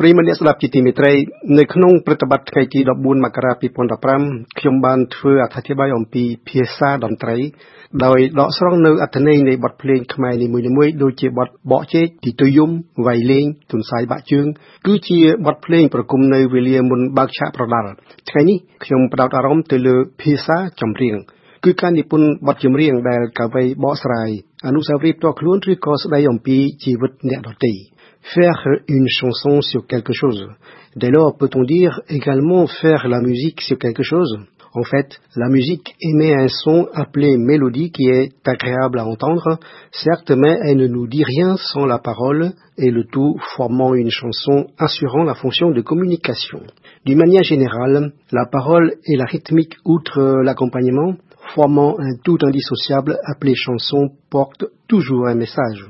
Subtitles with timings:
[0.00, 1.12] ប្រិមត្តអ្នកស្ដាប់ជាទីមេត្រី
[1.58, 3.52] នៅក្នុងព្រឹត្តិបត្តិថ្ងៃទី14មករា
[4.04, 7.36] 2015ខ្ញុំបានធ្វើអត្ថាធិប្បាយអំពីភាសាតន្ត្រី
[8.04, 10.46] ដោយដកស្រង់នៅអត្ថន័យនៃបទភ្លេងខ្មែរនី
[10.76, 12.70] មួយៗដូចជាបទបកជែកទីទុយំ
[13.06, 14.46] វៃលេងទុនសាយបាក់ជើង
[14.86, 17.90] គឺជាបទភ្លេងប្រគំនៅវេលាមុនបើកឆាកប្រដាល់
[18.30, 21.16] ថ្ងៃនេះខ្ញុំផ្ដោតអារម្មណ៍ទៅលើភាសាចម្រៀង
[21.64, 24.30] គឺការនិពន្ធបទចម្រៀងដែលកវីបកស្រាយ
[24.66, 27.74] អនុស្សាវរីយ៍ផ្ទាល់ខ្លួនឬក៏ស្ដីអំពីជីវិតអ្នកដទៃ
[28.34, 30.48] faire une chanson sur quelque chose.
[30.96, 34.38] Dès lors, peut-on dire également faire la musique sur quelque chose?
[34.74, 39.58] En fait, la musique émet un son appelé mélodie qui est agréable à entendre,
[39.90, 44.10] certes, mais elle ne nous dit rien sans la parole et le tout formant une
[44.10, 46.60] chanson assurant la fonction de communication.
[47.06, 51.14] D'une manière générale, la parole et la rythmique, outre l'accompagnement,
[51.54, 55.86] formant un tout indissociable appelé chanson, portent toujours un message.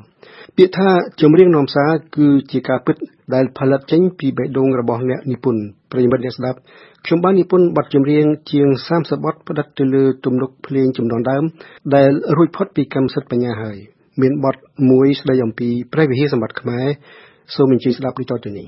[0.56, 2.96] ពាក្យថាចម្រៀងនាំសារគឺជាការពិត
[3.34, 6.58] ដែលផលិតចេញពីបេះដូងរបស់អ្នកនិពន្ធប្រិយមិត្តអ្នកស្ដាប់
[7.06, 11.44] ខ្ញុំបាននិពន្ធបទចម្រៀងជាង30បទផ្ដិតទៅលើទំនុកភ្លេងចំនួនដើម
[11.94, 13.76] ដែលរួចផុតពីកម្មសិទ្ធិបញ្ញាហើយ
[14.22, 14.56] មានបទ
[14.90, 16.86] មួយស្ដីអំពីព្រះវិហារសម្បត្តិខ្មែរ
[17.54, 18.66] សូមអញ្ជើញស្ដាប់ដូចតទៅនេះ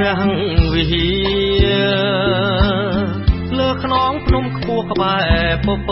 [0.00, 0.30] រាំង
[0.74, 1.08] វិហា
[3.58, 5.90] លើខ្នងភ្នំខ្ពស់ក្បែរពព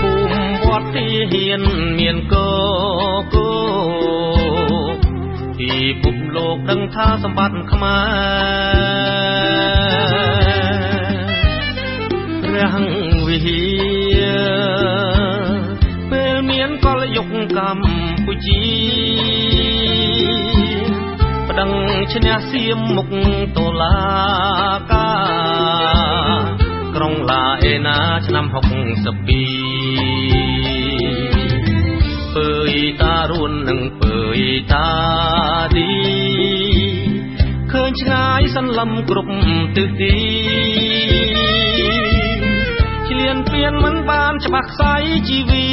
[0.00, 1.62] ភូមិវត្តទីហ៊ាន
[1.98, 2.34] មានក
[3.34, 3.52] គោ
[5.58, 5.70] ពី
[6.02, 7.98] ពុំលោកដឹងថាសម្បត្តិខ្មែ
[8.96, 8.97] រ
[22.14, 23.08] ឈ្នះសៀមមុខ
[23.56, 23.96] តុលា
[24.92, 25.10] កា
[26.40, 26.42] រ
[26.94, 28.54] ក្រុងឡាអេណាឆ្នាំ62
[32.34, 32.72] ពើយ
[33.02, 34.40] តារួននឹងពើយ
[34.72, 34.88] តា
[35.74, 35.90] ឌី
[37.72, 39.32] ឃើញឆ្ងាយសន្លឹមគ្រប់
[39.76, 40.16] ទិសទី
[43.08, 44.94] ឆ្លៀនពៀនមិនបានច្បាស់ខ្សែ
[45.28, 45.66] ជីវី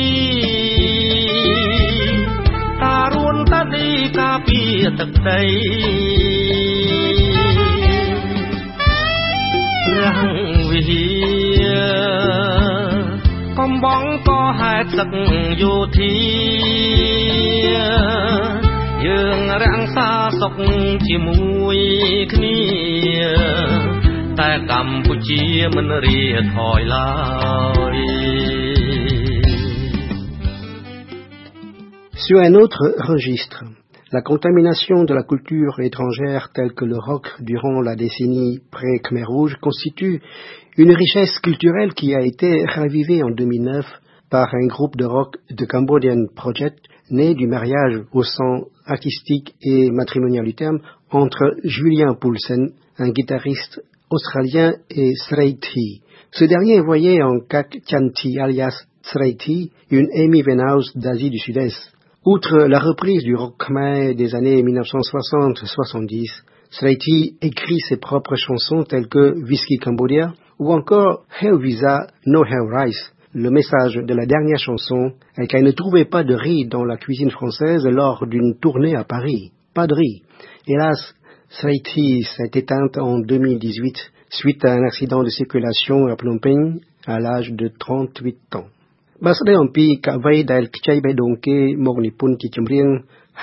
[4.19, 5.41] ការពារទឹកដី
[9.97, 10.29] រាំង
[10.71, 11.05] វិហា
[13.59, 15.09] កំបងក៏ហេតុសឹក
[15.61, 16.15] យោធា
[19.05, 20.59] យើងរាំងសាសុក
[21.07, 21.79] ជាមួយ
[22.33, 22.61] គ្នា
[24.39, 25.43] តែកម្ពុជា
[25.75, 26.23] មិនរៀ
[26.53, 27.09] ថយឡើ
[27.95, 27.97] យ
[32.27, 33.63] Sur un autre registre,
[34.11, 39.57] la contamination de la culture étrangère telle que le rock durant la décennie pré-Khmer Rouge
[39.61, 40.21] constitue
[40.77, 43.85] une richesse culturelle qui a été ravivée en 2009
[44.29, 46.79] par un groupe de rock de Cambodian Project
[47.09, 50.79] né du mariage au sens artistique et matrimonial du terme
[51.09, 56.01] entre Julien Poulsen, un guitariste australien, et Sreiti.
[56.31, 61.94] Ce dernier voyait en Kak Chanti alias Sreiti une Amy Winehouse d'Asie du Sud-Est.
[62.25, 66.25] Outre la reprise du rock khmer des années 1960-70,
[66.71, 72.67] Sraiti écrit ses propres chansons telles que Whisky Cambodia ou encore Hell Visa, No Hell
[72.73, 73.13] Rice.
[73.35, 76.97] Le message de la dernière chanson est qu'elle ne trouvait pas de riz dans la
[76.97, 79.51] cuisine française lors d'une tournée à Paris.
[79.75, 80.23] Pas de riz.
[80.65, 81.13] Hélas,
[81.49, 83.97] Sraiti s'est éteinte en 2018
[84.31, 88.65] suite à un accident de circulation à Phnom Penh à l'âge de 38 ans.
[89.25, 92.87] បើស្ដីអំពីកវីដែលខ្ចីបេះដូងគេមកនិពន្ធជាចម្រៀង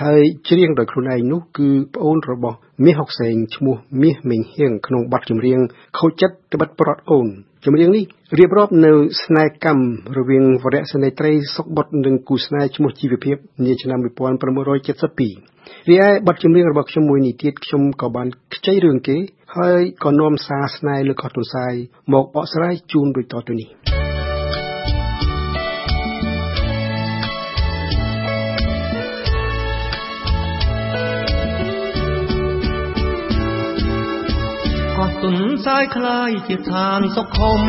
[0.01, 5.59] ហើយច្រៀងដោយខ្លួនឯងនោះគឺប្អូនរបស់មាសហុកសែងឈ្មោះមាសមេងហៀងក្នុងបទចម្រៀង
[5.99, 7.27] ខូចចិត្តត្បិតប្រត់អូន
[7.65, 8.05] ចម្រៀងនេះ
[8.39, 8.93] រៀបរាប់នៅ
[9.25, 9.87] ស្នេហ៍កម្ម
[10.19, 19.17] រវាងវរៈសេនីត្រីសុកបុតនិងគូស្នេហ៍ឈ្មោះជីវភាពនាឆ្នាំ1972រីឯបទចម្រៀងរបស់ខ្ញុំមួយនេះទៀតខ្ញុំក៏បានខ្ចីរឿងគេ
[19.57, 21.75] ហើយក៏នាំសារស្នេហ៍លើកោះទុនសាយ
[22.13, 37.61] មកបកស្រាយជូនដូចតទៅនេះោះទុនសាយคลายជាឋានសុខុម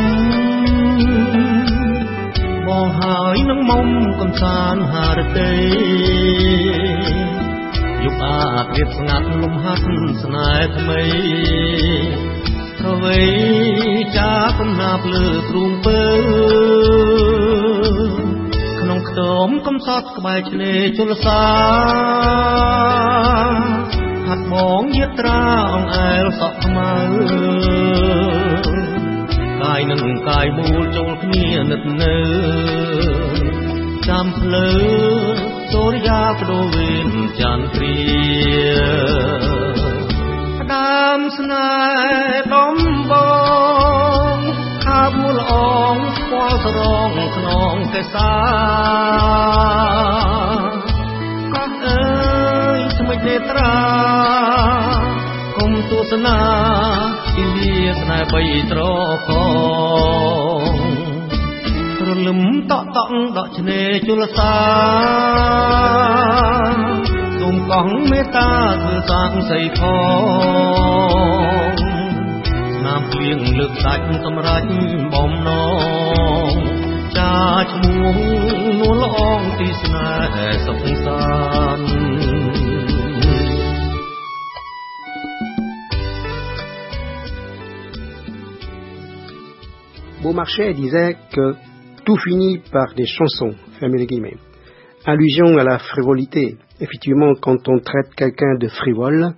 [2.68, 3.88] មកហើយនឹងមុំ
[4.22, 5.54] កំសាន្តហារតី
[8.04, 9.84] យប់អាត្រៀបស្ងាត់លំហាត់
[10.24, 11.02] ស្នេហ៍ថ្មី
[12.80, 13.22] ប្រវេ
[14.18, 16.02] ចាកំណាប់លើទ្រូងពើ
[18.80, 21.44] ក្នុងខ្ទមកំសត់ក្បែរឆ្នេរជលសា
[29.80, 32.16] យនឹងកាយមូលចូលគ្នានិតនៅ
[34.08, 34.70] ចាំភ្លើ
[35.72, 37.10] សូរិយាបដូរវេន
[37.40, 38.00] ច័ន្ទ្រា
[40.60, 41.72] ផ្ដើមស្នេ
[42.32, 42.78] ហ៍ដំ
[43.12, 43.14] ប
[44.36, 44.38] ង
[44.86, 45.54] ខាបមូលអ
[45.96, 50.04] ងស្គាល់ស្រងខ្នងកេសាកោះ
[50.48, 50.83] អើយថ្មិច
[53.28, 53.76] នេត្រា
[55.58, 56.40] គុំទស្សនា
[57.36, 58.82] ពីលាស្នេហ៍បីត្រ
[59.30, 59.32] ក
[60.58, 60.74] ង
[62.08, 62.42] រលឹម
[62.72, 64.56] តក់តក់ដកឆ្នេរជលសា
[67.42, 69.82] ទុំកោះមេត្តាធ្វើសាងសីផ
[71.74, 71.76] ង
[72.86, 74.68] ណាមភ្លៀងលើកសាច់សម្រាប់
[75.14, 75.50] បំណ
[76.50, 76.56] ង
[77.18, 77.36] ចា
[77.72, 78.18] ឈ្មោះ
[78.80, 81.22] នួលអងទីស្នេហ៍សុខសា
[81.78, 82.73] ន្ត
[90.24, 91.54] Beaumarchais disait que
[92.06, 94.38] tout finit par des chansons, guillemets.
[95.06, 96.56] Allusion à la frivolité.
[96.80, 99.34] Effectivement, quand on traite quelqu'un de frivole,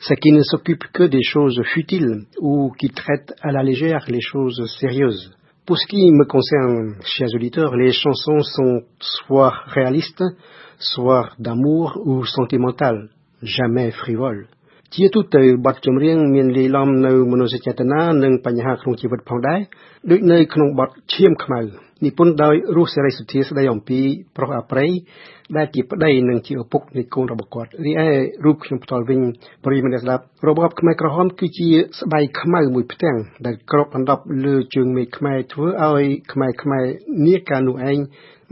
[0.00, 4.20] c'est qu'il ne s'occupe que des choses futiles ou qui traite à la légère les
[4.20, 5.32] choses sérieuses.
[5.64, 10.24] Pour ce qui me concerne, chers auditeurs, les chansons sont soit réalistes,
[10.78, 13.08] soit d'amour ou sentimentales,
[13.40, 14.46] jamais frivoles.
[14.94, 19.60] ជាទូទៅបទចម្រៀងមានលាយឡំនៅមនោសញ្ចេតនានិងបញ្ហាក្នុងជីវិតផងដែរ
[20.10, 21.60] ដូចនៅក្នុងបទឈាមខ្មៅ
[22.04, 24.00] និពន្ធដោយរស់សេរីសុធាស្ដីអំពី
[24.36, 24.90] ប្រុសអប្រិយ
[25.56, 28.08] ដែលជាប្តីនិងជាឪពុកនៃកូនរបស់គាត់រីឯ
[28.44, 29.20] រូបខ្ញុំផ្ទាល់វិញ
[29.64, 31.68] ប្រិយមិត្តស្ដាប់របបខ្មែរក្រហមគឺជា
[32.00, 36.84] ស្បែកខ្មៅមួយផ្ទាំងដែលគ្របអណ្ដប់លើជើងមេឃខ្មែរធ្វើឲ្យខ្មែរខ្មែរ
[37.26, 37.98] នាកាលនោះឯង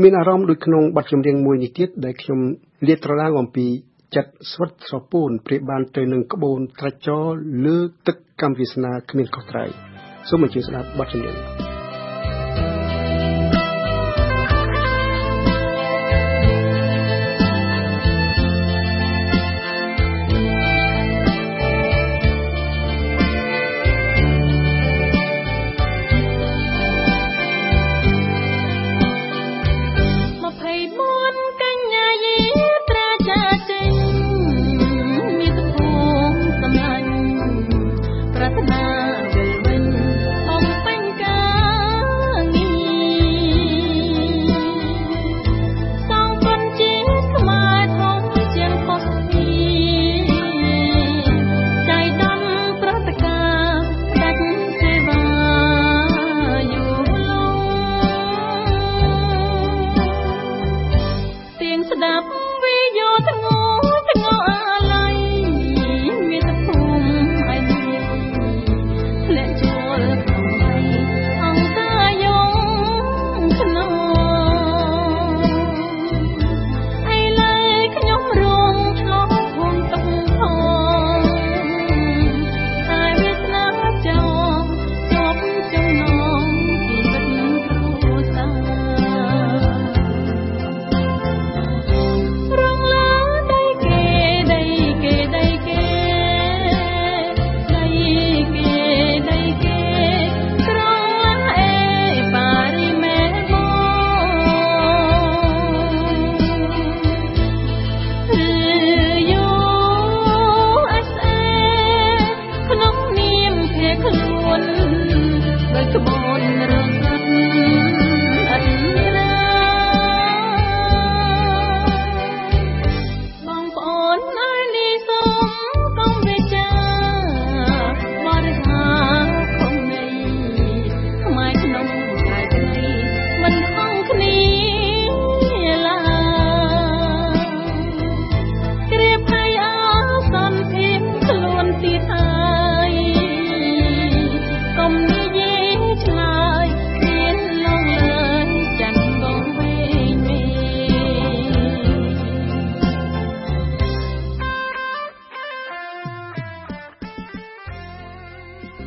[0.02, 2.38] មានអារម្មណ៍ដូចក្នុងបទចម្រៀងមួយនេះទៀតដែលខ្ញុំ
[2.86, 3.66] លាតត្រដាងអំពី
[4.14, 7.24] ចិត្តស្វិតស្រពោនប្រៀបបានទៅនឹងក្បូនត្រាច់ចរ
[7.66, 9.70] លើទឹកកម្មវាសនាគ្មានខុសត្រូវ
[10.28, 11.75] សូមអញ្ជើញស្ដាប់បទចម្រៀង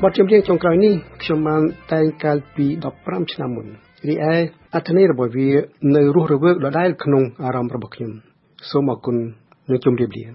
[0.03, 1.61] បទចម្រៀងចុងក្រោយនេះខ្ញុំបាន
[1.93, 2.65] តែងកាលពី
[2.99, 3.67] 15ឆ្នាំមុន
[4.07, 4.35] រីឯ
[4.73, 5.49] អត្ថន័យរបស់វា
[5.95, 8.11] នៅរស់រវើកដដែលក្នុងអារម្មណ៍របស់ខ្ញុំ
[8.69, 9.15] សូមអរគុណ
[9.69, 10.25] និងជម្រាបលា